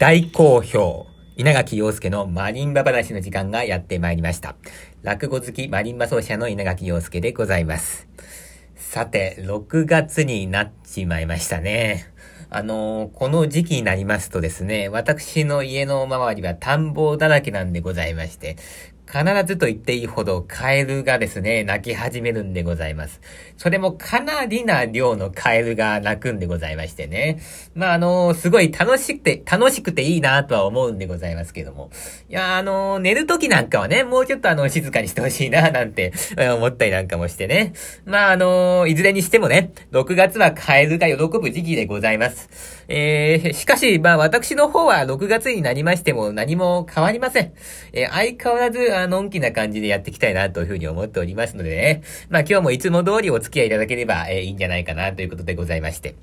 [0.00, 1.08] 大好評。
[1.36, 4.56] 稲垣陽介のマリンバ話の時間がやってまいりました。
[5.02, 8.08] 落語好きマリンバ奏者の稲垣陽介でございます。
[8.76, 12.06] さて、6月になっちまいましたね。
[12.48, 18.56] あの、この時期になりますとですね、私の家の周りは田んぼだらけなんでございまして、
[19.10, 23.20] 必ずと言っていいほどカエルがですね、鳴き始めるんでございます。
[23.56, 27.40] それもかなりな量のカエルが鳴くんでございましてね。
[27.74, 31.90] まあ、あのー、すごい楽しくて、楽しくていいなとは思うんでございますけども。
[32.28, 36.12] いや、あのー、寝る時なんかはね、もうちょっとあの、静かにしてほしいな、なんて
[36.56, 37.72] 思ったりなんかもしてね。
[38.04, 42.48] まあ、あのー、いずれにしてもね、6月はカエルが喜ぶ時期でございます。
[42.86, 47.52] えー、しかし、まあ、私の方は6月になりましても何も変わりません。
[47.92, 52.02] えー、相変わらず、あのんきな感じでやっていきたいなというふうに思っておりますのでね。
[52.28, 56.14] まあ今日もいつも通りお付き合いいただければ、えー、いいんじゃないかなということでございまして。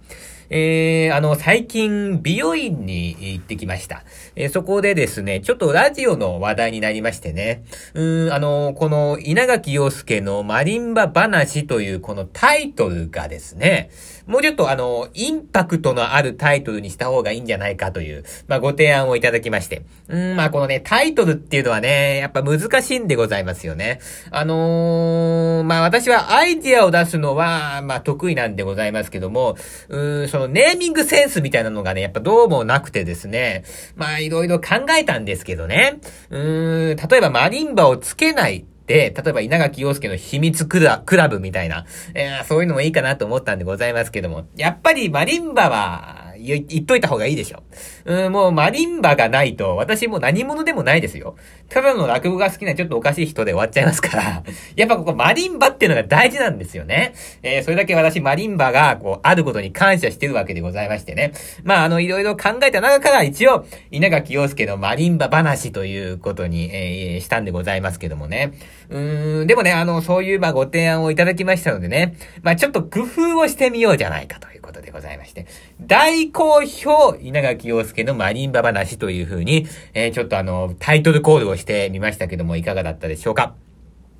[0.49, 4.03] えー、あの、最近、美容院に行ってきました。
[4.35, 13.89] えー、そこでですね、ちょっとラジオの話題になりましてね、うん、あの、この稲垣陽介のマリンバ話というこのタイトルがですね、
[14.27, 19.83] もうちょっとあの、インパクトのあるタイトルにした方がいいんじゃないかという、まあ、ご提案をいただきまして。
[20.09, 23.99] うん、まあ、このね、タイトルっていうのはね、やっぱ難しいんでございますよね。
[24.31, 29.55] あのー、まあ、私はアイディアを出すのは、まあ、得意なんでございますけども、
[29.87, 33.63] うん、そのネーミングセンスみたいなのがね、やっぱどうもなくてですね、
[33.95, 47.63] まあいろいろ考えたんですけどね、うーん、例えばマリンバをつけないで、例えば稲垣陽介の秘密クラクラブみたいな、えー、そういうのもいいかなと思ったんでございますけども、やっぱりマリンバは、言っといた方がいいでしょ。
[48.05, 51.35] うん、もうマリンバがないと、私もう何者でもないですよ。
[51.69, 54.43] ただの落語が好きなちょっとおかしい人で終わっちゃいますから、
[54.75, 57.13] やっぱここマリンバっていうのが大事なんですよね。
[57.43, 61.33] えー、それだけ私マリンバが、こう、あることに感謝してるわけでございましてね。
[61.63, 68.53] まあ、あの、いろいろ考えた中から一応、稲垣陽介のマリンバ話ということに、えー、したんでございますけどもね。
[68.89, 75.45] うーん、でもね、あの、そういう、まあ、ご提案をいただきましたのでね、まあ、ちょっと工夫をしてみようじゃないかということでございまして、
[75.79, 83.53] 大好評、稲垣陽介のマリンバ話というふうに、えー、ちょっとあの、タイトルコールをしてみましたけども、いかがだったでしょうか？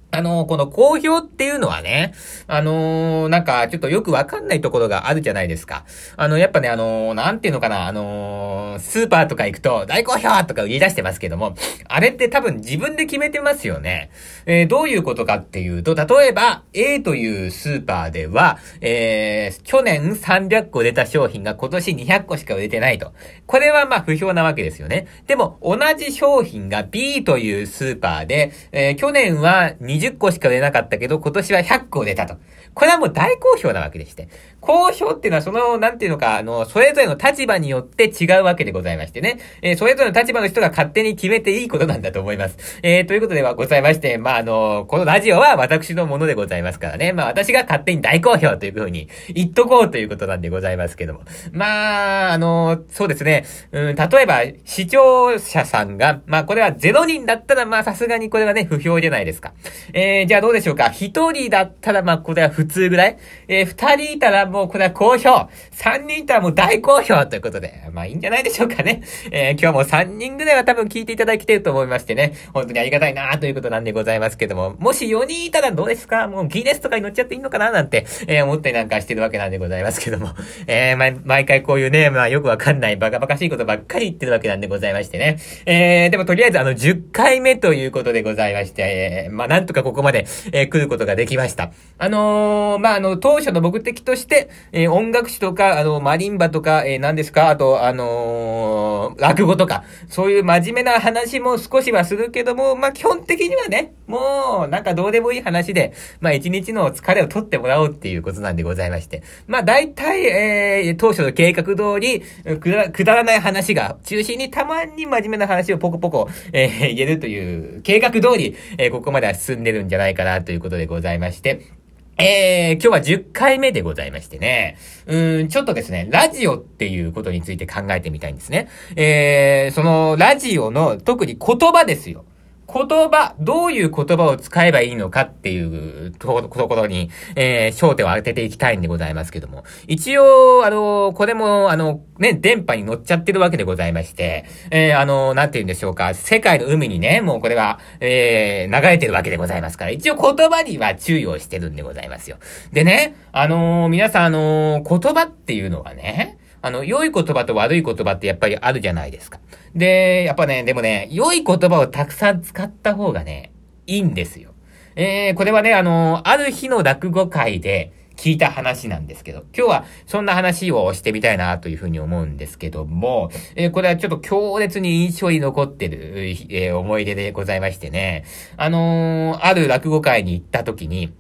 [0.10, 2.14] あの、この好評っていうのはね、
[2.48, 5.86] あの、なんかちょっとよくわかんないところがあるじゃないですか。
[6.16, 11.56] あの、やっぱね、あのー、なんていうのかな、あの、スーパーとか行くと大好評とか売り出してますけども、
[11.90, 14.10] あれって多分自分で決めてますよね。
[14.46, 23.12] え、どういうことかっていうと、例えば A というスーパーでは、え、去年300個出た商品が今年200個しか売れてないと。
[23.46, 25.08] これはまあ不評なわけですよね。
[25.28, 32.38] でも、同じ商品が B というスーパーで、え、去年は2 20個しか売れなかったけど、今年は100個売れたと。
[32.74, 34.30] これはもう大好評なわけでして。
[34.62, 39.40] 好評っていうのはその、なんていうのか、あの、それぞれの立場によって違うわけでございましてね。
[39.62, 42.58] えー、それぞれの立場の人が勝手に決めていいことなんだと思います。
[42.84, 47.14] えー、ということではございまして、まあ、あの、このラジオは私のものでございますからね。
[47.14, 51.22] まあ、私が勝手に大好評というふうに言っとこうということなんでございますけども。
[51.52, 53.46] まあ、あの、そうですね。
[53.72, 59.54] うん、例えば、視聴者さんが、まあ、これは0人だったら、まあ、さすがにこれはね、不評じゃないですか。
[59.94, 63.18] えー、じゃあどうでしょうか？1人だったら、まあ、これは普通ぐらい？
[63.48, 65.50] えー、2人いたらもうこれは好評。
[65.74, 69.02] 3人いたらもう大好評ということで、まあいいんじゃないでしょうかね。
[69.32, 76.28] えー、今日も3人ぐらいは多分聞いていただきてると思いましてね、本当にありがたいなということなんでございますけども、もし4人いたらどうですか？
[76.28, 77.72] もうギネスとかに乗っちゃっていいのかな？
[77.72, 80.30] なんて、えー、思ったりなんかしてるわけなんでございますけども、
[80.68, 85.38] えー、毎毎回こういうね、まあよくわかんないバカバカしいことばっかり言ってるわけなんでございましてね。
[85.66, 91.72] えー、でもとりあえずあの10回目ということでございまして、えー、まあなんとかここまで、えー、来ることができました。
[91.98, 97.50] あのー、まああの、当初の目的として、えー、音楽史とか、あの、マリンバとか、えー、何ですか？
[97.50, 109.24] あと、あのー、落語とか、そういう真面目な話も少しはするけども、まあ、基本的にはね、もう、なんかどうでもいい話で、まあ、一日の疲れを取ってもらおうっていうことなんでございまして。
[109.48, 112.22] まあ、大体、えー、当初の計画通り、
[112.60, 121.78] くだくだらない話が中心にたまに真面目な話をポコポコ、えー、言えるという計画通り、えー、ここまでは進んでるんじゃないかなということでございまして。
[122.20, 124.78] えー、今日は10回目でございましてね。
[125.06, 128.70] うん、ちょっとですね、ラジオっていうことについて考えてみたいんですね。
[128.96, 132.26] えー、そのラジオの特に言葉ですよ。
[132.72, 139.64] 言葉、どういう言葉を使えばいいのかっていうところに、えー、焦点を当てていきたいんでございますけども。
[139.88, 152.38] 一応、あの、これも、あの、ね、電波に乗っちゃってるわけでございまして、えー、あの、なんて言うんでしょうか、世界の海にね、もうこれは、えー、流れてるわけでございますから、一応言葉には注意をしてるんでございますよ。
[152.74, 159.40] でね、あの、皆さん、あの、言葉っていうのはね、あの、良い言葉と悪い言葉ってやっぱりあるじゃないですか。
[159.76, 163.52] で、やっぱね、でもね、良い言葉をたくさん使った方がね、
[163.86, 164.52] いいんですよ。
[164.96, 178.26] えー、これはね、あの、ある日の落語会で、聞いた話なんですけど、今日はそんな話をしてみたいなというふうに思うんですけども、えー、これはちょっと強烈に印象に残ってる、えー、思い出でございましてね、
[178.58, 181.14] あのー、ある落語会に行った時に、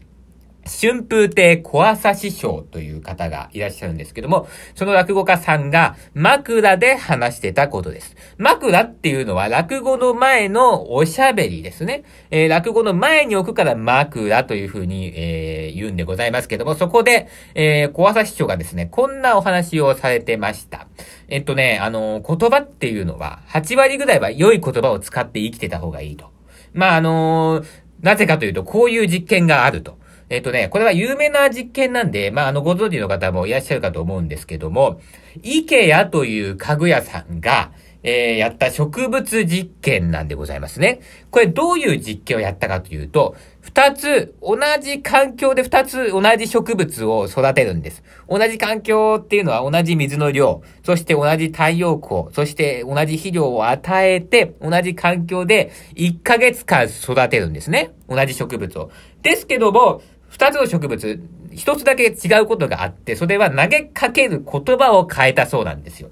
[0.67, 8.15] 春風亭小朝師匠という方がいらっしゃるんですけども、その落語家さんが枕で話してたことです。
[8.37, 12.03] 枕っていうのは落語の前のおしゃべりですね。
[12.29, 20.87] えー、落語の前に置くから枕というふうに、えー、言うんでございますけども、そこで、えー、小朝師匠がですね、こんなお話をされてました。
[21.27, 26.31] えっとね、あの言葉っていうのは、8割ぐらいは良い言葉を使って生きてた方がいいと。
[26.73, 27.63] まあ、あの
[28.01, 29.97] なぜかというと、こういう実験があると。
[30.29, 35.00] えっ、とね、これは有名な実験なんで、まあ、あの、ご存知の方もいらっしゃるかと思うんですけども、
[35.41, 37.71] イケアという家具屋さんが、
[38.03, 41.01] えー、やった植物実験なんでございますね。
[41.31, 48.03] これどういう実験をやったかというと、二つ、同じ環境で二つ同じ植物を育てるんです。
[48.29, 57.91] 同じ環境っていうのは同じ水の量、そして同じ太陽光、そして同じ肥料を与えて、同じ環境で1ヶ月間育てるんですね。
[58.07, 58.91] 同じ植物を。
[59.21, 61.21] ですけども、二つの植物、
[61.51, 66.09] 一つだけ違うことがあって、それは投げかける言葉を変えたそうなんですよ。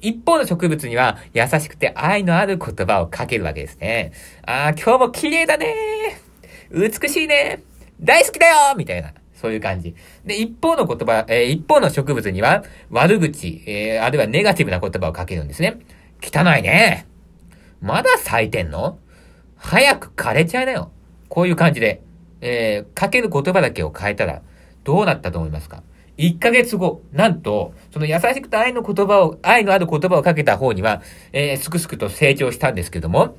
[0.00, 4.12] 一方の植物には優しくて愛のある言葉をかけるわけですね。
[4.44, 6.20] ああ、今日も綺麗だね
[6.70, 7.62] 美しいね
[7.98, 9.14] 大好きだよみたいな。
[9.34, 9.94] そういう感じ。
[10.24, 15.78] で、一方の言葉、えー、一方の植物には悪口、えー、あるいはネガティブな言葉をかけるんですね。
[16.22, 17.06] 汚いね
[17.80, 18.98] まだ咲いてんの？
[19.56, 20.90] 早く枯れちゃいなよ。
[21.28, 22.02] こういう感じで。
[22.40, 24.42] えー、かける言葉だけを変えたら、
[24.84, 25.82] どうなったと思いますか
[26.18, 31.02] ?1 ヶ月後、なんと、その優しくて愛の言葉を、愛のある言葉をかけた方には、
[31.32, 33.36] えー、すくすくと成長したんですけども、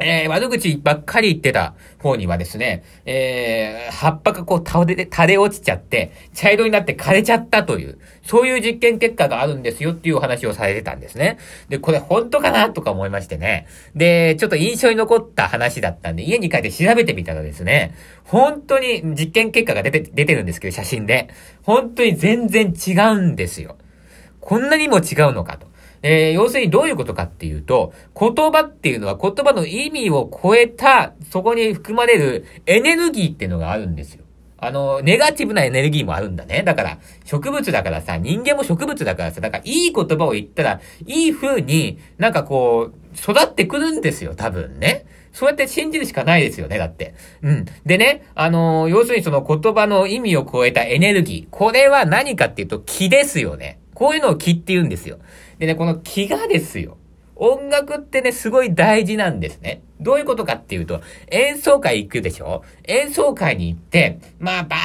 [0.00, 11.38] えー、悪口ばっかり言ってた方にはですね、えー、葉っぱがこう倒れて、垂れ落ちちゃって、茶色になって枯れちゃったという、そういう実験結果があるんですよっていうお話をされてたんですね。
[11.68, 13.66] で、これ本当かなとか思いましてね。
[13.94, 17.94] で、ちょっと印象に残った話だったんで、家に帰って調べてみたらですね、
[18.24, 21.28] 本当に実験結果が出て、出てるんですけど、写真で。
[21.62, 23.76] 本当に全然違うんですよ。
[24.40, 25.69] こんなにも違うのかと。
[26.02, 34.24] えー、要するにどういうことかっていうと、言葉っていうのは言葉の意味を超えた、そこに含まれるエネルギーっていうのがあるんですよ。
[34.62, 36.62] あの、ネガティブなエネルギーもあるんだね。
[36.62, 45.06] だから、植物だからさ、人間も植物だからさ、だからいい言葉を言ったら、いい風になんかこう、育ってくるんですよ、多分ね。
[45.32, 47.14] そうやって信じるしかないですよね、だって。
[47.42, 47.64] うん。
[47.86, 51.56] でね、あのー、要するにその言葉の意味を超えたエネルギー。
[51.56, 53.79] これは何かっていうと気ですよね。
[54.00, 55.18] こういうのを気って言うんですよ。
[55.58, 56.96] でね、この気がですよ。
[57.36, 59.82] 音楽ってね、すごい大事なんですね。
[60.00, 62.64] どういうことかっていうと、演奏会行くでしょ？
[62.84, 64.76] 演奏会に行って、まあ、ば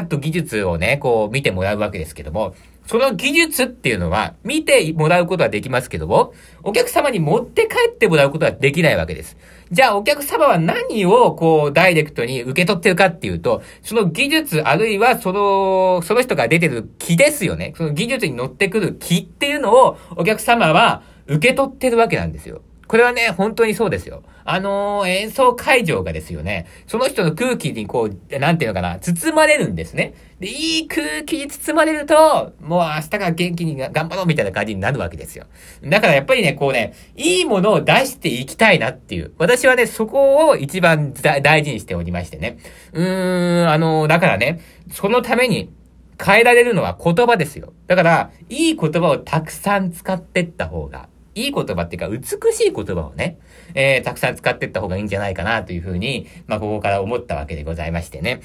[0.00, 2.54] ーっと技術をね、こう見てもらうわけですけども、
[2.88, 6.32] その技術っていうのは、見てもらうことはできますけども、
[6.62, 9.36] お客様に持って帰ってもらうことはできないわけです。
[9.70, 17.74] じゃあお客様は何をこうダイレクトに受け取ってるかっていうと、その技術あるいはその、その人が出てる気ですよね。
[17.76, 22.62] その技術に乗ってくる気っていうのをお客様は受け取ってるわけなんですよ。
[22.88, 24.22] これはね、本当にそうですよ。
[24.44, 30.14] あのー、演奏会場がですよね、その人の空気にこう、なんていうのかな、包まれるんですね。
[30.40, 35.44] で、いい空気に包まれると、もう明日から元気に頑張ろうみたいな感じになるわけですよ。
[35.84, 39.32] だからやっぱりね、こうね、いいものを出していきたいなっていう。
[39.36, 42.58] 私はね、そこを一番大事にしておりましてね。
[42.94, 45.70] うーん、あのー、だからね、そのために、
[46.20, 47.72] 変えられるのは言葉ですよ。
[47.86, 51.08] だから、いい言葉をたくさん使ってった方が
[51.44, 53.38] いい言葉っていうか、美しい言葉をね、
[53.74, 58.40] えー、たくさん使っていった方がいいんじゃないかなというふうに、まあ、ここから思ったわけでございましてね。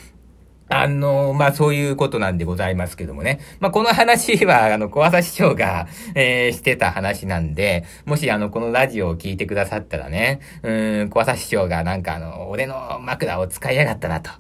[0.70, 3.40] あの、まあ、そういうことなんでございますけどもね。
[3.60, 14.32] まあ、この話は、あの、小朝師匠が、えー、してた話なんで、もし、あの、このラジオを聞いてくださったらね、うん、小朝師匠がなんかあの、俺の枕を使いやがったなと。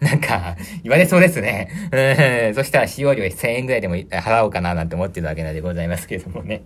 [0.00, 1.68] なんか、言われそうですね。
[1.92, 6.62] うん、そしたら使用料1000円ぐらいでも払おうかななんて思ってるわけなんでございますけどもね。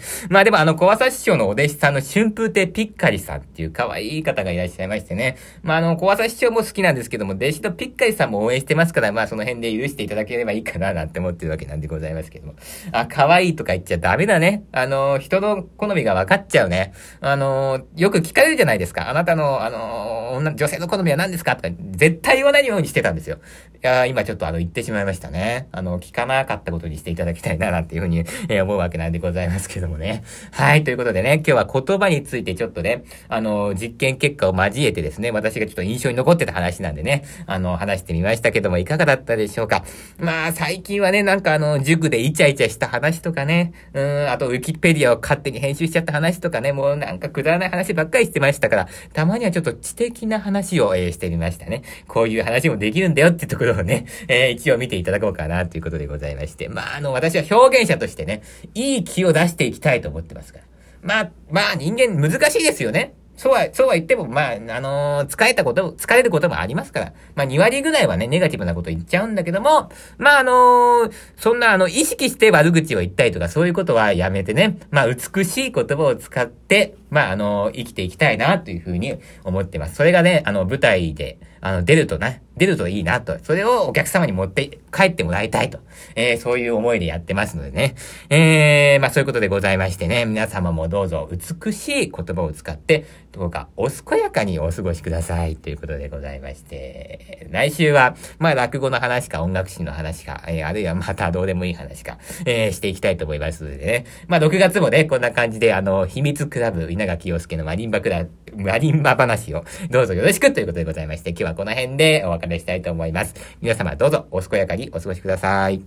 [0.28, 5.36] まあでもあの、小朝師匠のお弟子さんの春風亭ピッカリさんっていう可愛い方がいらっしゃいましてね。
[5.62, 12.54] まああの、小朝師匠も好きなんですけども、弟子のピッカリさんも応援してますから、まあその辺で許していただければいいかななんて思ってるわけなんでございますけども。
[12.92, 14.64] あ、可愛いとか言っちゃダメだね。
[14.72, 16.92] あの、人の好みが分かっちゃうね。
[17.20, 19.10] あの、よく聞かれるじゃないですか。
[19.10, 23.38] あなたの、あの、女、女性の好みは何ですかとか、絶対言わないようにしてたんですよ。
[23.82, 25.68] いや今ちょっとあの、言ってしまいましたね。
[25.72, 30.24] あの、聞かなかったことにしていただきたいな、なんていうふうに、え、思うわけなんでございますけどもね。
[30.52, 39.84] はい、ということでね、今日は言葉についてちょっとね、あの、実験結果を交えてですね、私がちょっと印象に残ってた話なんでね、あの、話してみましたけども、いかがだったでしょうか。
[40.18, 51.82] まあ、最近はね、なんかあの、塾でイチャイチャした話とかね、うん、あと、ウィキペディアを勝手に編集しちゃった話とかね、もうなんかくだらない話ばっかりしてましたから、たまにはちょっと知的な話を、えー、してみましたね。
[52.06, 56.68] こういう話もできるんだよってところをね、 えー、一応見ていただこうかなということでございまして。
[56.68, 58.42] まあ、あの、私は表現者としてね、
[58.74, 60.64] いい気を出していきたいと思ってますから。
[61.02, 63.14] まあ、まあ、人間難しいですよね。
[63.36, 67.12] そうは、そうは言っても、まあ、あのー、疲れたこと、疲れることもありますから。
[67.34, 79.96] まあ、2割ぐらいはね、ネガティブなこと言っちゃうんだけども、まあ、あのー、そんな、あの、意識して悪口を言ったりとか、そういうことはやめてね、まあ、美しい言葉を使って、まあ、あの、生きていきたいな、というふうに思ってます。
[79.96, 83.38] それがね、あの、舞台で、あの、出るとね、出るといいなと。
[83.42, 85.80] それをお客様に持って帰ってもらいたいと。
[86.14, 87.94] えー、そういう思いでやってますのでね。
[88.30, 90.24] えー、まあそういうことでございましてね。
[90.24, 95.56] 皆様もどうぞ美しい言葉を使って、どうかお健やかにお過ごしください。
[95.56, 97.46] ということでございまして。
[97.50, 104.06] 来週は、まあ落語の話か音楽史の話か、えー、あるいはまたどうでもいい話か、えー、していきたいと思いますのでね。
[104.28, 108.26] まあ6月もね、こんな感じで、あの、秘密クラブ稲垣陽介のマリンバクラ、
[108.56, 113.34] マリンバ話をどうぞよろしくということでございまして、今日はこの辺でお別れしたいと思います。
[113.60, 115.82] 皆様どうぞお健やかにお過ごしください。